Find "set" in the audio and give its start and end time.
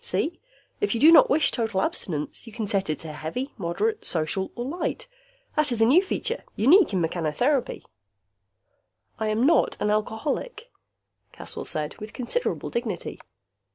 2.65-2.89